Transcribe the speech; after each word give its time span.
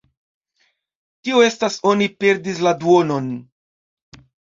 Tio 1.27 1.45
estas 1.49 1.79
oni 1.91 2.09
perdis 2.25 2.65
la 2.71 2.77
duonon. 2.83 3.33